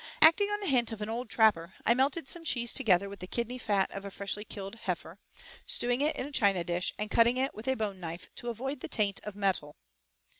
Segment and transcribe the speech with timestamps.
[0.19, 3.27] Acting on the hint of an old trapper, I melted some cheese together with the
[3.27, 5.19] kidney fat of a freshly killed heifer,
[5.67, 8.79] stewing it in a china dish, and cutting it with a bone knife to avoid
[8.79, 9.75] the taint of metal.